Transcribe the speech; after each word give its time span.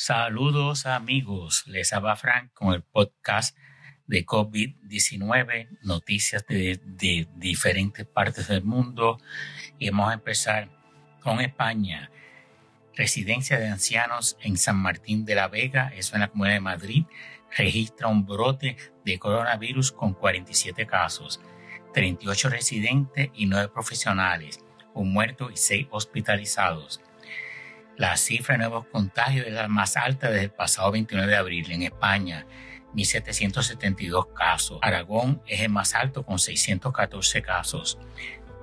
Saludos 0.00 0.86
amigos, 0.86 1.64
les 1.66 1.92
habla 1.92 2.14
Frank 2.14 2.52
con 2.54 2.72
el 2.72 2.84
podcast 2.84 3.58
de 4.06 4.24
COVID-19, 4.24 5.80
noticias 5.82 6.46
de, 6.46 6.80
de, 6.84 7.26
diferentes 7.34 8.06
partes 8.06 8.46
del 8.46 8.62
mundo 8.62 9.18
y 9.76 9.90
vamos 9.90 10.10
a 10.10 10.14
empezar 10.14 10.70
con 11.20 11.40
España. 11.40 12.12
Residencia 12.94 13.58
de 13.58 13.66
ancianos 13.66 14.38
en 14.40 14.56
San 14.56 14.76
Martín 14.76 15.24
de 15.24 15.34
la 15.34 15.48
Vega, 15.48 15.92
eso 15.96 16.14
en 16.14 16.20
la 16.20 16.28
Comunidad 16.28 16.54
de 16.54 16.60
Madrid, 16.60 17.04
registra 17.56 18.06
un 18.06 18.24
brote 18.24 18.76
de 19.04 19.18
coronavirus 19.18 19.90
con 19.90 20.14
47 20.14 20.86
casos, 20.86 21.40
38 21.92 22.50
residentes 22.50 23.30
y 23.34 23.46
9 23.46 23.70
profesionales, 23.74 24.60
un 24.94 25.12
muerto 25.12 25.50
y 25.50 25.56
6 25.56 25.88
hospitalizados. 25.90 27.00
La 27.98 28.16
cifra 28.16 28.52
de 28.54 28.58
nuevos 28.58 28.86
contagios 28.86 29.48
es 29.48 29.52
la 29.52 29.66
más 29.66 29.96
alta 29.96 30.30
desde 30.30 30.44
el 30.44 30.50
pasado 30.52 30.92
29 30.92 31.28
de 31.28 31.36
abril 31.36 31.72
en 31.72 31.82
España, 31.82 32.46
1.772 32.94 34.32
casos. 34.32 34.78
Aragón 34.82 35.42
es 35.48 35.62
el 35.62 35.70
más 35.70 35.96
alto 35.96 36.24
con 36.24 36.38
614 36.38 37.42
casos. 37.42 37.98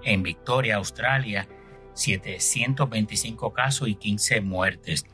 En 0.04 0.24
Victoria, 0.24 0.78
Australia, 0.78 1.50
725 1.96 3.52
casos 3.52 3.90
y 3.90 3.96
15 3.96 4.40
muertes. 4.40 5.06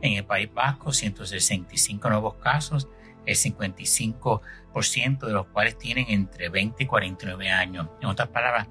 En 0.00 0.12
el 0.12 0.24
País 0.24 0.54
Vasco, 0.54 0.92
165 0.92 2.08
nuevos 2.08 2.36
casos, 2.36 2.88
el 3.26 3.34
55% 3.34 5.26
de 5.26 5.32
los 5.32 5.46
cuales 5.46 5.76
tienen 5.76 6.06
entre 6.10 6.48
20 6.48 6.84
y 6.84 6.86
49 6.86 7.50
años. 7.50 7.88
En 8.00 8.06
otras 8.06 8.28
palabras, 8.28 8.68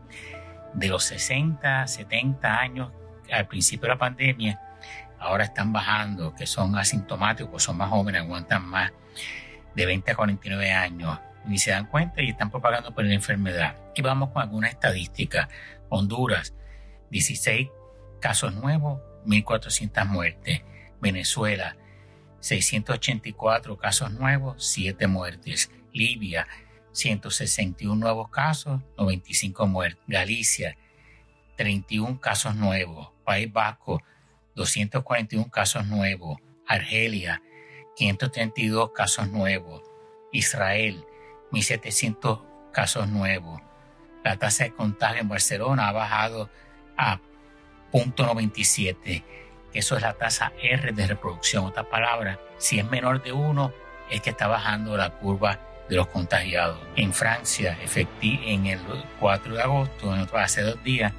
de 0.73 0.87
los 0.87 1.03
60, 1.03 1.87
70 1.87 2.57
años 2.57 2.93
al 3.29 3.49
principio 3.49 3.87
de 3.87 3.95
la 3.95 3.99
pandemia, 3.99 4.61
ahora 5.23 5.45
están 5.45 5.71
bajando, 5.71 6.35
que 6.35 6.45
son 6.45 6.77
asintomáticos, 6.77 7.63
son 7.63 7.77
más 7.77 7.89
jóvenes, 7.89 8.21
aguantan 8.21 8.65
más 8.65 8.91
de 9.75 9.85
20 9.85 10.11
a 10.11 10.15
49 10.15 10.71
años, 10.71 11.19
ni 11.45 11.57
se 11.57 11.71
dan 11.71 11.87
cuenta 11.87 12.21
y 12.21 12.29
están 12.29 12.51
propagando 12.51 12.93
por 12.93 13.05
la 13.05 13.13
enfermedad. 13.13 13.77
Y 13.95 14.01
vamos 14.01 14.29
con 14.29 14.41
alguna 14.41 14.67
estadística. 14.67 15.49
Honduras, 15.89 16.53
16 17.09 17.69
casos 18.19 18.53
nuevos, 18.53 19.01
1.400 19.25 20.05
muertes. 20.05 20.61
Venezuela, 21.01 21.77
684 22.39 23.77
casos 23.77 24.11
nuevos, 24.11 24.65
7 24.65 25.07
muertes. 25.07 25.71
Libia, 25.93 26.47
161 26.91 27.95
nuevos 27.95 28.29
casos, 28.29 28.81
95 28.97 29.67
muertes. 29.67 30.03
Galicia, 30.07 30.77
31 31.55 32.19
casos 32.19 32.55
nuevos. 32.55 33.11
País 33.23 33.51
Vasco, 33.51 34.01
241 34.55 35.49
casos 35.49 35.87
nuevos. 35.87 36.39
Argelia, 36.67 37.41
532 37.95 38.91
casos 38.91 39.29
nuevos. 39.29 39.81
Israel, 40.31 41.05
1.700 41.51 42.71
casos 42.71 43.07
nuevos. 43.07 43.61
La 44.23 44.37
tasa 44.37 44.63
de 44.63 44.73
contagio 44.73 45.21
en 45.21 45.29
Barcelona 45.29 45.89
ha 45.89 45.91
bajado 45.91 46.49
a 46.97 47.19
0.97. 47.91 49.23
Eso 49.73 49.95
es 49.95 50.01
la 50.01 50.13
tasa 50.13 50.53
R 50.61 50.91
de 50.91 51.07
reproducción. 51.07 51.65
Otra 51.65 51.89
palabra, 51.89 52.39
si 52.57 52.79
es 52.79 52.89
menor 52.89 53.21
de 53.23 53.31
1, 53.31 53.73
es 54.09 54.21
que 54.21 54.31
está 54.31 54.47
bajando 54.47 54.95
la 54.97 55.09
curva 55.11 55.59
de 55.89 55.95
los 55.95 56.07
contagiados. 56.07 56.79
En 56.95 57.13
Francia, 57.13 57.77
en 57.81 58.65
el 58.67 58.79
4 59.19 59.55
de 59.55 59.61
agosto, 59.61 60.15
en 60.15 60.27
hace 60.35 60.61
dos 60.61 60.83
días, 60.83 61.13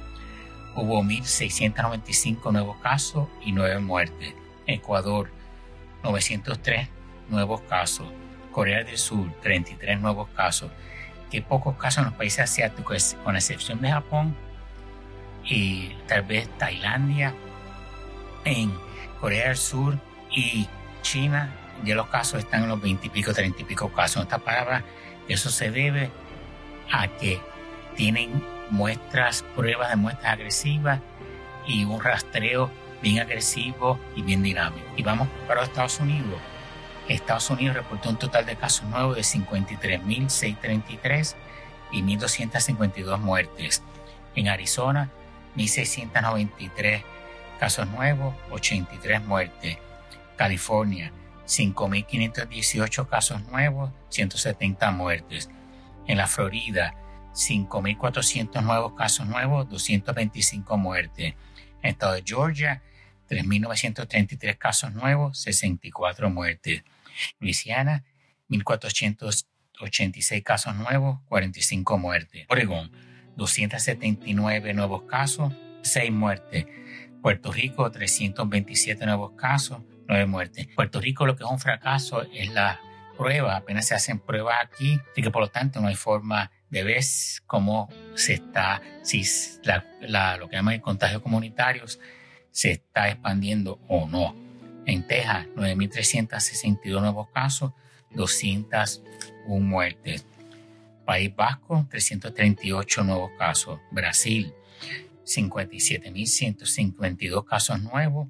hubo 0.75 1.01
1.695 1.03 2.51
nuevos 2.51 2.77
casos 2.77 3.27
y 3.41 3.51
9 3.51 3.79
muertes. 3.79 4.33
Ecuador, 4.67 5.29
903 6.03 6.89
nuevos 7.29 7.61
casos. 7.61 8.07
Corea 8.51 8.83
del 8.83 8.97
Sur, 8.97 9.31
33 9.41 9.99
nuevos 9.99 10.29
casos. 10.29 10.71
Qué 11.31 11.41
pocos 11.41 11.75
casos 11.77 11.99
en 11.99 12.05
los 12.05 12.13
países 12.13 12.39
asiáticos, 12.39 13.15
con 13.23 13.35
excepción 13.35 13.81
de 13.81 13.91
Japón 13.91 14.35
y 15.43 15.93
tal 16.07 16.23
vez 16.23 16.47
Tailandia. 16.57 17.33
En 18.45 18.71
Corea 19.19 19.47
del 19.47 19.57
Sur 19.57 19.99
y 20.31 20.67
China, 21.01 21.53
ya 21.83 21.95
los 21.95 22.07
casos 22.07 22.39
están 22.39 22.63
en 22.63 22.69
los 22.69 22.81
20 22.81 23.07
y 23.07 23.09
pico, 23.09 23.33
30 23.33 23.61
y 23.61 23.65
pico 23.65 23.91
casos. 23.91 24.17
En 24.17 24.23
esta 24.23 24.37
palabra, 24.37 24.83
eso 25.27 25.49
se 25.49 25.71
debe 25.71 26.11
a 26.91 27.07
que 27.07 27.41
tienen 27.95 28.43
muestras, 28.69 29.43
pruebas 29.55 29.89
de 29.89 29.95
muestras 29.95 30.33
agresivas 30.33 30.99
y 31.67 31.85
un 31.85 32.01
rastreo 32.01 32.69
bien 33.01 33.19
agresivo 33.19 33.99
y 34.15 34.21
bien 34.21 34.43
dinámico. 34.43 34.85
Y 34.95 35.03
vamos 35.03 35.27
para 35.47 35.63
Estados 35.63 35.99
Unidos. 35.99 36.39
Estados 37.07 37.49
Unidos 37.49 37.75
reportó 37.75 38.09
un 38.09 38.17
total 38.17 38.45
de 38.45 38.55
casos 38.55 38.87
nuevos 38.89 39.15
de 39.15 39.21
53.633 39.21 41.35
y 41.91 42.01
1.252 42.01 43.19
muertes. 43.19 43.83
En 44.35 44.47
Arizona, 44.47 45.11
1.693 45.55 47.03
casos 47.59 47.87
nuevos, 47.87 48.33
83 48.49 49.23
muertes. 49.23 49.77
California, 50.35 51.11
5.518 51.45 53.07
casos 53.07 53.43
nuevos, 53.43 53.91
170 54.09 54.91
muertes. 54.91 55.49
En 56.07 56.17
la 56.17 56.27
Florida, 56.27 56.95
5.400 57.35 58.63
nuevos 58.63 58.93
casos 58.93 59.27
nuevos, 59.27 59.69
225 59.69 60.77
muertes. 60.77 61.33
En 61.81 61.89
el 61.89 61.91
estado 61.91 62.13
de 62.13 62.23
Georgia, 62.25 62.81
3.933 63.29 64.57
casos 64.57 64.93
nuevos, 64.93 65.39
64 65.41 66.29
muertes. 66.29 66.83
Luisiana, 67.39 68.03
1.486 68.49 70.43
casos 70.43 70.75
nuevos, 70.75 71.19
45 71.27 71.97
muertes. 71.97 72.45
Oregón, 72.49 72.91
279 73.35 74.73
nuevos 74.73 75.03
casos, 75.03 75.53
6 75.81 76.11
muertes. 76.11 76.65
Puerto 77.21 77.51
Rico, 77.51 77.91
327 77.91 79.05
nuevos 79.05 79.33
casos, 79.33 79.81
9 80.07 80.25
muertes. 80.25 80.67
Puerto 80.75 81.01
Rico 81.01 81.25
lo 81.25 81.35
que 81.35 81.43
es 81.43 81.49
un 81.49 81.59
fracaso 81.59 82.21
es 82.33 82.53
la 82.53 82.79
prueba, 83.17 83.55
apenas 83.55 83.87
se 83.87 83.95
hacen 83.95 84.19
pruebas 84.19 84.57
aquí, 84.63 84.99
y 85.15 85.21
que 85.21 85.31
por 85.31 85.41
lo 85.41 85.49
tanto 85.49 85.81
no 85.81 85.87
hay 85.87 85.95
forma 85.95 86.51
de 86.69 86.83
ver 86.83 87.03
cómo 87.45 87.89
se 88.15 88.33
está, 88.33 88.81
si 89.03 89.23
la, 89.63 90.37
lo 90.37 90.49
que 90.49 90.55
llaman 90.55 90.79
contagios 90.79 91.21
comunitarios 91.21 91.99
se 92.51 92.71
está 92.71 93.09
expandiendo 93.09 93.79
o 93.87 94.07
no. 94.07 94.35
En 94.85 95.05
Texas, 95.07 95.47
9.362 95.55 97.01
nuevos 97.01 97.29
casos, 97.29 97.71
201 98.11 99.65
muertes. 99.65 100.25
País 101.05 101.35
Vasco, 101.35 101.87
338 101.89 103.03
nuevos 103.03 103.31
casos. 103.37 103.79
Brasil, 103.91 104.53
57.152 105.25 107.45
casos 107.45 107.81
nuevos, 107.81 108.27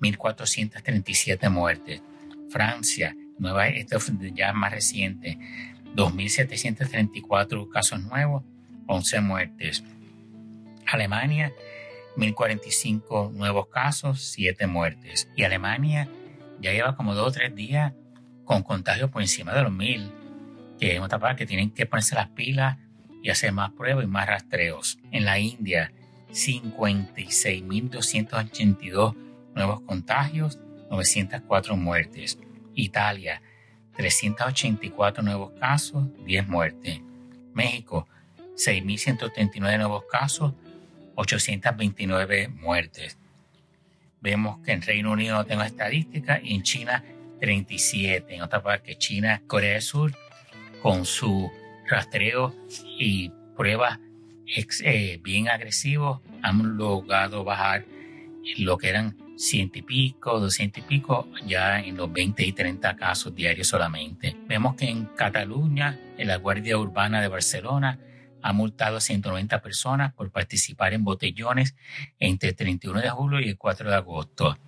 1.437 0.00 1.50
muertes. 1.50 2.02
Francia, 2.48 3.14
nueva, 3.38 3.68
esto 3.68 3.98
ya 4.34 4.52
más 4.52 4.72
reciente, 4.72 5.38
2.734 5.94 7.68
casos 7.68 8.02
nuevos, 8.02 8.42
11 8.86 9.20
muertes. 9.20 9.84
Alemania, 10.86 11.52
1.045 12.16 13.32
nuevos 13.32 13.68
casos, 13.68 14.22
7 14.32 14.66
muertes. 14.66 15.28
Y 15.36 15.44
Alemania 15.44 16.08
ya 16.60 16.72
lleva 16.72 16.96
como 16.96 17.14
dos 17.14 17.28
o 17.28 17.32
tres 17.32 17.54
días 17.54 17.92
con 18.44 18.62
contagios 18.62 19.10
por 19.10 19.22
encima 19.22 19.54
de 19.54 19.62
los 19.62 19.72
1.000, 19.72 20.10
que 20.78 20.96
es 20.96 21.00
otra 21.00 21.18
parte 21.18 21.44
que 21.44 21.46
tienen 21.46 21.70
que 21.70 21.86
ponerse 21.86 22.14
las 22.14 22.28
pilas 22.30 22.76
y 23.22 23.30
hacer 23.30 23.52
más 23.52 23.70
pruebas 23.72 24.04
y 24.04 24.08
más 24.08 24.26
rastreos. 24.26 24.98
En 25.12 25.24
la 25.24 25.38
India, 25.38 25.92
56.282 26.30 29.14
nuevos 29.54 29.80
contagios, 29.82 30.58
904 30.90 31.76
muertes. 31.76 32.38
Italia, 32.74 33.42
384 33.96 35.22
nuevos 35.22 35.52
casos, 35.58 36.04
10 36.24 36.48
muertes. 36.48 37.00
México, 37.52 38.06
6.139 38.54 39.78
nuevos 39.78 40.04
casos, 40.10 40.52
829 41.14 42.48
muertes. 42.48 43.18
Vemos 44.20 44.58
que 44.64 44.72
en 44.72 44.82
Reino 44.82 45.12
Unido 45.12 45.36
no 45.36 45.46
tengo 45.46 45.62
estadísticas 45.62 46.40
y 46.42 46.54
en 46.54 46.62
China 46.62 47.04
37. 47.40 48.34
En 48.34 48.42
otra 48.42 48.62
parte, 48.62 48.96
China, 48.96 49.42
Corea 49.46 49.72
del 49.72 49.82
Sur, 49.82 50.12
con 50.82 51.04
su 51.04 51.50
rastreo 51.86 52.54
y 52.98 53.30
pruebas 53.56 53.98
eh, 54.84 55.20
bien 55.22 55.48
agresivos, 55.48 56.20
han 56.42 56.76
logrado 56.76 57.44
bajar 57.44 57.84
lo 58.58 58.78
que 58.78 58.88
eran 58.88 59.16
ciento 59.40 59.78
y 59.78 59.82
pico, 59.82 60.38
doscientos 60.38 60.84
y 60.84 60.86
pico, 60.86 61.26
ya 61.46 61.80
en 61.80 61.96
los 61.96 62.12
20 62.12 62.44
y 62.44 62.52
30 62.52 62.94
casos 62.96 63.34
diarios 63.34 63.68
solamente. 63.68 64.36
Vemos 64.46 64.76
que 64.76 64.88
en 64.88 65.06
Cataluña, 65.06 65.98
en 66.18 66.28
la 66.28 66.36
Guardia 66.36 66.76
Urbana 66.76 67.22
de 67.22 67.28
Barcelona, 67.28 67.98
ha 68.42 68.52
multado 68.52 68.98
a 68.98 69.00
190 69.00 69.62
personas 69.62 70.12
por 70.12 70.30
participar 70.30 70.92
en 70.92 71.04
botellones 71.04 71.74
entre 72.18 72.50
el 72.50 72.56
31 72.56 73.00
de 73.00 73.08
julio 73.08 73.40
y 73.40 73.48
el 73.48 73.56
4 73.56 73.88
de 73.88 73.96
agosto. 73.96 74.58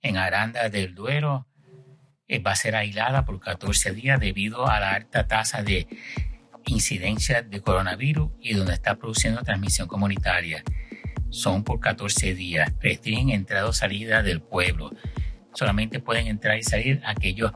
En 0.00 0.16
Aranda 0.16 0.68
del 0.68 0.94
Duero 0.94 1.48
eh, 2.28 2.38
va 2.38 2.52
a 2.52 2.56
ser 2.56 2.76
aislada 2.76 3.24
por 3.24 3.40
14 3.40 3.92
días 3.94 4.20
debido 4.20 4.68
a 4.68 4.78
la 4.78 4.92
alta 4.92 5.26
tasa 5.26 5.64
de 5.64 5.88
incidencia 6.66 7.42
de 7.42 7.60
coronavirus 7.60 8.30
y 8.40 8.54
donde 8.54 8.74
está 8.74 8.94
produciendo 8.94 9.42
transmisión 9.42 9.88
comunitaria. 9.88 10.62
Son 11.30 11.64
por 11.64 11.80
14 11.80 12.34
días. 12.34 12.72
Restringen 12.80 13.30
entrada 13.30 13.66
o 13.66 13.72
salida 13.72 14.22
del 14.22 14.40
pueblo. 14.40 14.90
Solamente 15.54 16.00
pueden 16.00 16.26
entrar 16.26 16.58
y 16.58 16.62
salir 16.62 17.02
aquellos 17.04 17.52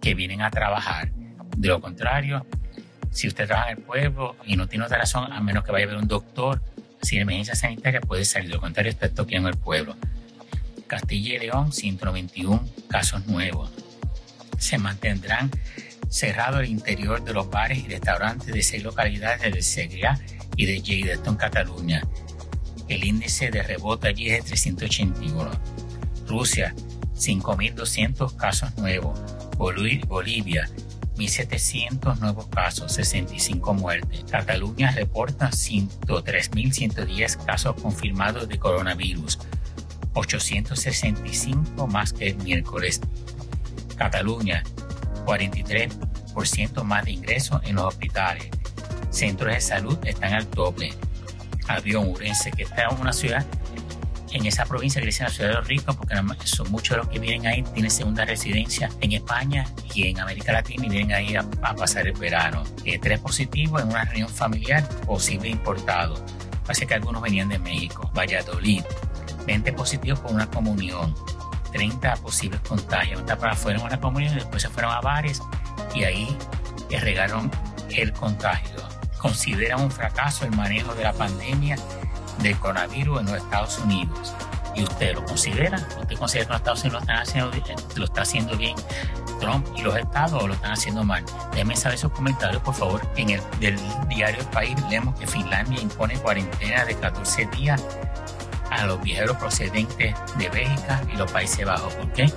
que 0.00 0.14
vienen 0.14 0.42
a 0.42 0.50
trabajar. 0.50 1.12
De 1.56 1.68
lo 1.68 1.80
contrario, 1.80 2.46
si 3.10 3.28
usted 3.28 3.46
trabaja 3.46 3.70
en 3.70 3.78
el 3.78 3.84
pueblo 3.84 4.36
y 4.44 4.56
no 4.56 4.66
tiene 4.66 4.84
otra 4.84 4.98
razón, 4.98 5.32
a 5.32 5.40
menos 5.40 5.64
que 5.64 5.72
vaya 5.72 5.84
a 5.84 5.88
ver 5.88 5.96
un 5.96 6.08
doctor, 6.08 6.62
sin 7.00 7.20
emergencia 7.20 7.54
sanitaria 7.54 8.00
puede 8.00 8.24
salir. 8.24 8.48
De 8.48 8.56
lo 8.56 8.60
contrario, 8.60 8.90
está 8.90 9.08
en 9.28 9.46
el 9.46 9.56
pueblo. 9.56 9.96
Castilla 10.86 11.34
y 11.34 11.38
León, 11.38 11.72
191 11.72 12.68
casos 12.88 13.26
nuevos. 13.26 13.70
Se 14.58 14.78
mantendrán 14.78 15.50
cerrado 16.08 16.60
el 16.60 16.66
interior 16.66 17.24
de 17.24 17.32
los 17.32 17.50
bares 17.50 17.78
y 17.78 17.88
restaurantes 17.88 18.52
de 18.52 18.62
seis 18.62 18.82
localidades 18.82 19.52
de 19.52 19.62
Segrià 19.62 20.18
y 20.56 20.66
de 20.66 20.80
Lleida, 20.80 21.14
en 21.14 21.36
Cataluña. 21.36 22.02
El 22.88 23.04
índice 23.04 23.50
de 23.50 23.62
rebote 23.62 24.08
allí 24.08 24.30
es 24.30 24.44
de 24.44 24.48
381. 24.50 25.50
Rusia, 26.26 26.74
5.200 27.16 28.36
casos 28.36 28.76
nuevos. 28.76 29.20
Bolivia, 29.56 30.68
1.700 31.16 32.18
nuevos 32.18 32.46
casos, 32.48 32.92
65 32.92 33.72
muertes. 33.74 34.24
Cataluña 34.30 34.90
reporta 34.90 35.50
103.110 35.50 37.44
casos 37.44 37.74
confirmados 37.80 38.48
de 38.48 38.58
coronavirus, 38.58 39.38
865 40.14 41.86
más 41.86 42.12
que 42.12 42.28
el 42.28 42.36
miércoles. 42.38 43.00
Cataluña, 43.96 44.64
43% 45.24 46.82
más 46.82 47.04
de 47.04 47.12
ingresos 47.12 47.60
en 47.64 47.76
los 47.76 47.84
hospitales. 47.86 48.48
Centros 49.10 49.54
de 49.54 49.60
salud 49.60 49.98
están 50.04 50.34
al 50.34 50.46
tope. 50.48 50.92
Avión 51.68 52.08
Urense, 52.08 52.50
que 52.50 52.64
está 52.64 52.84
en 52.90 53.00
una 53.00 53.12
ciudad 53.12 53.44
en 54.34 54.44
esa 54.46 54.66
provincia 54.66 55.00
que 55.00 55.06
dicen 55.06 55.26
la 55.26 55.32
ciudad 55.32 55.50
de 55.50 55.54
los 55.56 55.68
ricos, 55.68 55.96
porque 55.96 56.16
son 56.44 56.70
muchos 56.70 56.90
de 56.90 56.96
los 56.96 57.08
que 57.08 57.20
vienen 57.20 57.46
ahí, 57.46 57.62
tienen 57.72 57.90
segunda 57.90 58.24
residencia 58.24 58.90
en 59.00 59.12
España 59.12 59.64
y 59.94 60.08
en 60.08 60.18
América 60.18 60.52
Latina 60.52 60.86
y 60.86 60.88
vienen 60.88 61.12
ahí 61.12 61.36
a, 61.36 61.44
pasar 61.76 62.08
el 62.08 62.14
verano. 62.14 62.64
Eh, 62.84 62.98
tres 62.98 63.20
positivos 63.20 63.80
en 63.80 63.88
una 63.88 64.04
reunión 64.04 64.28
familiar, 64.28 64.88
posible 65.06 65.48
importado. 65.48 66.22
Parece 66.66 66.84
que 66.84 66.94
algunos 66.94 67.22
venían 67.22 67.48
de 67.48 67.60
México. 67.60 68.10
Valladolid, 68.12 68.82
20 69.46 69.72
positivos 69.72 70.18
por 70.18 70.32
una 70.32 70.50
comunión. 70.50 71.14
30 71.72 72.16
posibles 72.16 72.60
contagios. 72.60 73.22
Fueron 73.56 73.82
a 73.82 73.84
una 73.84 74.00
comunión 74.00 74.32
y 74.32 74.36
después 74.36 74.62
se 74.62 74.68
fueron 74.68 74.92
a 74.92 75.00
bares 75.00 75.40
y 75.94 76.04
ahí 76.04 76.36
regaron 76.90 77.50
el 77.90 78.12
contagio. 78.12 78.76
Consideran 79.24 79.80
un 79.80 79.90
fracaso 79.90 80.44
el 80.44 80.50
manejo 80.50 80.94
de 80.94 81.02
la 81.02 81.14
pandemia 81.14 81.76
del 82.42 82.58
coronavirus 82.58 83.20
en 83.20 83.26
los 83.26 83.36
Estados 83.36 83.78
Unidos. 83.78 84.34
¿Y 84.74 84.82
usted 84.82 85.14
lo 85.14 85.24
considera? 85.24 85.78
¿Usted 85.98 86.18
considera 86.18 86.44
que 86.44 86.52
los 86.52 86.60
Estados 86.60 86.80
Unidos 86.82 86.92
lo, 86.92 87.00
están 87.00 87.16
haciendo, 87.22 87.50
lo 87.96 88.04
está 88.04 88.20
haciendo 88.20 88.54
bien 88.58 88.76
Trump 89.40 89.66
y 89.74 89.80
los 89.80 89.96
estados 89.96 90.42
o 90.42 90.46
lo 90.46 90.52
están 90.52 90.72
haciendo 90.72 91.04
mal? 91.04 91.24
Déjenme 91.52 91.74
saber 91.74 91.96
sus 91.96 92.12
comentarios, 92.12 92.60
por 92.60 92.74
favor. 92.74 93.00
En 93.16 93.30
el 93.30 93.40
del 93.60 93.78
diario 94.10 94.42
El 94.42 94.46
País 94.48 94.76
leemos 94.90 95.18
que 95.18 95.26
Finlandia 95.26 95.80
impone 95.80 96.18
cuarentena 96.18 96.84
de 96.84 96.94
14 96.94 97.46
días 97.46 97.82
a 98.68 98.84
los 98.84 99.00
viajeros 99.00 99.38
procedentes 99.38 100.14
de 100.36 100.48
Bélgica 100.50 101.00
y 101.10 101.16
los 101.16 101.32
Países 101.32 101.64
Bajos. 101.64 101.94
¿Por 101.94 102.12
qué? 102.12 102.30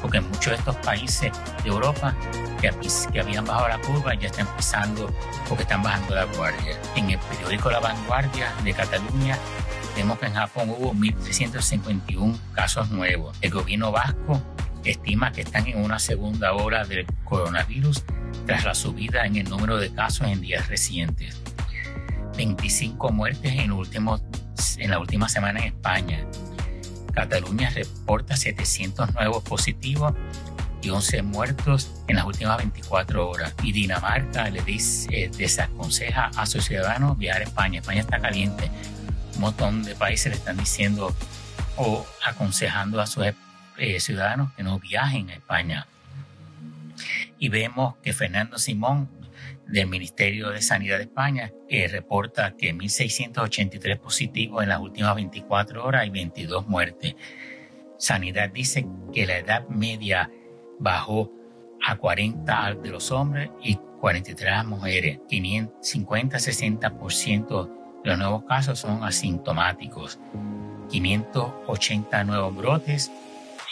Porque 0.00 0.20
muchos 0.20 0.46
de 0.46 0.54
estos 0.54 0.76
países 0.76 1.32
de 1.62 1.68
Europa 1.68 2.14
que, 2.60 3.20
habían 3.20 3.44
bajado 3.44 3.68
la 3.68 3.78
curva 3.78 4.14
ya 4.14 4.26
están 4.26 4.46
empezando 4.46 5.12
porque 5.48 5.62
están 5.62 5.82
bajando 5.82 6.14
la 6.14 6.24
guardia. 6.24 6.78
En 6.94 7.10
el 7.10 7.18
periódico 7.18 7.70
La 7.70 7.80
Vanguardia 7.80 8.52
de 8.64 8.72
Cataluña 8.72 9.38
vemos 9.96 10.18
que 10.18 10.26
en 10.26 10.34
Japón 10.34 10.70
hubo 10.70 10.92
1.351 10.92 12.38
casos 12.52 12.90
nuevos. 12.90 13.36
El 13.40 13.50
gobierno 13.50 13.92
vasco 13.92 14.40
estima 14.84 15.32
que 15.32 15.42
están 15.42 15.66
en 15.66 15.82
una 15.82 15.98
segunda 15.98 16.52
ola 16.52 16.84
del 16.84 17.06
coronavirus 17.24 18.04
tras 18.46 18.64
la 18.64 18.74
subida 18.74 19.26
en 19.26 19.36
el 19.36 19.48
número 19.48 19.76
de 19.76 19.92
casos 19.92 20.26
en 20.26 20.40
días 20.40 20.68
recientes. 20.68 21.40
25 22.36 23.12
muertes 23.12 23.52
en, 23.52 23.72
últimos, 23.72 24.22
en 24.78 24.90
la 24.90 24.98
última 24.98 25.28
semana 25.28 25.60
en 25.60 25.66
España. 25.66 26.26
Cataluña 27.12 27.70
reporta 27.70 28.36
700 28.36 29.14
nuevos 29.14 29.42
positivos 29.42 30.14
y 30.82 30.90
11 30.90 31.22
muertos 31.22 31.90
en 32.08 32.16
las 32.16 32.24
últimas 32.24 32.58
24 32.58 33.28
horas. 33.28 33.54
Y 33.62 33.72
Dinamarca 33.72 34.48
le 34.50 34.62
dice, 34.62 35.30
desaconseja 35.36 36.30
a 36.36 36.46
sus 36.46 36.64
ciudadanos 36.64 37.18
viajar 37.18 37.42
a 37.42 37.44
España. 37.44 37.80
España 37.80 38.00
está 38.00 38.20
caliente. 38.20 38.70
Un 39.34 39.40
montón 39.40 39.82
de 39.82 39.94
países 39.94 40.32
le 40.32 40.38
están 40.38 40.56
diciendo 40.56 41.14
o 41.76 42.06
aconsejando 42.24 43.00
a 43.00 43.06
sus 43.06 43.24
eh, 43.78 44.00
ciudadanos 44.00 44.52
que 44.54 44.62
no 44.62 44.78
viajen 44.78 45.30
a 45.30 45.34
España. 45.34 45.86
Y 47.38 47.48
vemos 47.48 47.94
que 48.02 48.12
Fernando 48.12 48.58
Simón 48.58 49.08
del 49.66 49.86
Ministerio 49.86 50.48
de 50.50 50.62
Sanidad 50.62 50.98
de 50.98 51.04
España 51.04 51.52
que 51.68 51.86
reporta 51.88 52.56
que 52.56 52.74
1.683 52.74 53.98
positivos 53.98 54.62
en 54.62 54.70
las 54.70 54.80
últimas 54.80 55.14
24 55.14 55.84
horas 55.84 56.06
y 56.06 56.10
22 56.10 56.66
muertes. 56.66 57.14
Sanidad 57.98 58.50
dice 58.50 58.86
que 59.12 59.26
la 59.26 59.38
edad 59.38 59.68
media 59.68 60.30
bajó 60.78 61.30
a 61.86 61.96
40 61.96 62.74
de 62.82 62.90
los 62.90 63.10
hombres 63.10 63.50
y 63.62 63.78
43 64.00 64.50
las 64.50 64.66
mujeres. 64.66 65.18
50-60% 65.28 68.02
de 68.02 68.10
los 68.10 68.18
nuevos 68.18 68.44
casos 68.44 68.78
son 68.78 69.04
asintomáticos. 69.04 70.18
580 70.88 72.24
nuevos 72.24 72.56
brotes 72.56 73.12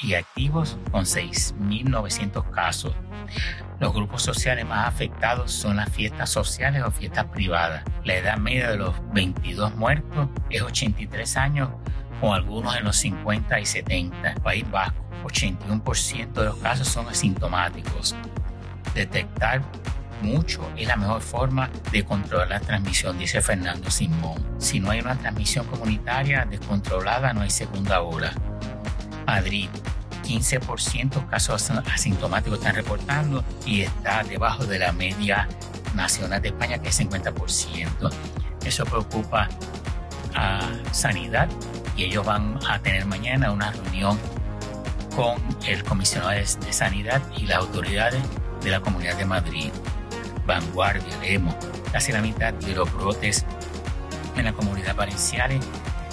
y 0.03 0.13
activos 0.15 0.77
con 0.91 1.05
6.900 1.05 2.51
casos. 2.51 2.95
Los 3.81 3.93
grupos 3.95 4.23
sociales 4.23 4.67
más 4.67 4.89
afectados 4.89 5.53
son 5.53 5.77
las 5.77 5.89
fiestas 5.91 6.31
sociales 6.31 6.83
o 6.85 6.91
fiestas 6.91 7.27
privadas. 7.27 7.85
La 8.05 8.17
edad 8.17 8.37
media 8.39 8.71
de 8.71 8.77
los 8.77 8.95
22 9.13 9.75
muertos 9.77 10.29
es 10.51 10.63
83 10.63 11.37
años, 11.37 11.71
con 12.21 12.35
algunos 12.35 12.77
en 12.77 12.85
los 12.85 12.97
50 12.97 13.61
y 13.61 13.67
70. 13.67 14.35
País 14.43 14.69
Vasco, 14.71 15.05
81% 15.25 16.33
de 16.33 16.45
los 16.45 16.57
casos 16.57 16.89
son 16.89 17.09
asintomáticos. 17.09 18.17
Detectar 18.95 19.63
mucho 20.23 20.69
es 20.77 20.89
la 20.89 20.97
mejor 20.97 21.21
forma 21.21 21.71
de 21.93 22.05
controlar 22.05 22.49
la 22.49 22.61
transmisión, 22.61 23.19
dice 23.19 23.41
Fernando 23.41 23.91
Simón. 23.91 24.45
Si 24.59 24.81
no 24.81 24.91
hay 24.91 25.01
una 25.01 25.17
transmisión 25.17 25.67
comunitaria 25.67 26.45
descontrolada, 26.45 27.33
no 27.33 27.43
hay 27.43 27.51
segunda 27.51 28.03
ola. 28.03 28.33
Madrid, 29.27 29.69
15% 30.29 31.27
casos 31.29 31.71
asintomáticos 31.71 32.59
están 32.59 32.75
reportando 32.75 33.43
y 33.65 33.81
está 33.83 34.23
debajo 34.23 34.67
de 34.67 34.79
la 34.79 34.93
media 34.93 35.49
nacional 35.95 36.43
de 36.43 36.49
España, 36.49 36.79
que 36.79 36.91
es 36.91 37.01
50%. 37.01 38.13
Eso 38.65 38.85
preocupa 38.85 39.49
a 40.35 40.61
Sanidad 40.93 41.49
y 41.97 42.05
ellos 42.05 42.27
van 42.27 42.59
a 42.69 42.79
tener 42.79 43.07
mañana 43.07 43.51
una 43.51 43.73
reunión 43.73 44.19
con 45.17 45.43
el 45.67 45.83
comisionado 45.83 46.31
de 46.31 46.47
Sanidad 46.47 47.23
y 47.37 47.47
las 47.47 47.59
autoridades 47.59 48.23
de 48.63 48.71
la 48.71 48.81
Comunidad 48.81 49.17
de 49.17 49.25
Madrid. 49.25 49.71
Vanguardia, 50.47 51.17
leemos, 51.23 51.55
casi 51.91 52.13
la 52.13 52.21
mitad 52.21 52.53
de 52.53 52.75
los 52.75 52.93
brotes 52.93 53.45
en 54.37 54.45
la 54.45 54.53
comunidad 54.53 54.95
valenciana, 54.95 55.59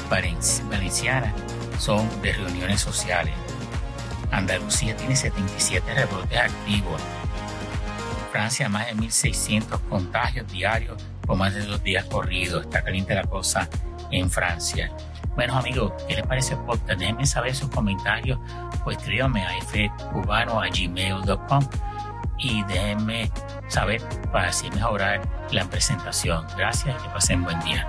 valenciana 0.10 1.34
son 1.78 2.10
de 2.22 2.34
reuniones 2.34 2.82
sociales. 2.82 3.34
Andalucía 4.32 4.96
tiene 4.96 5.16
77 5.16 5.94
rebrotes 5.94 6.40
activos. 6.40 7.02
Francia 8.32 8.70
más 8.70 8.88
de 8.88 8.96
1.600 8.96 9.80
contagios 9.90 10.52
diarios 10.52 11.02
por 11.22 11.38
más 11.38 11.54
de 11.54 11.66
dos 11.66 11.84
días 11.84 12.06
corridos. 12.06 12.66
Está 12.66 12.84
caliente 12.84 13.14
la 13.16 13.24
cosa 13.24 13.70
en 14.12 14.30
Francia. 14.30 14.92
Bueno 15.36 15.58
amigos, 15.58 15.94
¿qué 16.08 16.16
les 16.16 16.26
parece 16.26 16.54
el 16.54 16.62
podcast? 16.62 16.98
Déjenme 17.00 17.26
saber 17.26 17.54
sus 17.56 17.70
comentarios 17.70 18.40
o 18.86 18.92
escríbanme 18.92 19.46
a 19.46 19.50
fcubano.gmail.com 19.62 21.68
y 22.38 22.64
déjenme 22.64 23.32
saber 23.68 24.02
para 24.32 24.48
así 24.50 24.70
mejorar 24.72 25.22
la 25.52 25.66
presentación. 25.66 26.48
Gracias 26.58 26.96
y 26.98 27.04
que 27.04 27.10
pasen 27.10 27.44
buen 27.44 27.60
día. 27.62 27.86